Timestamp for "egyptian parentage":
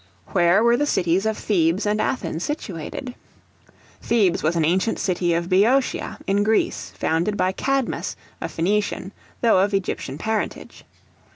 9.75-10.85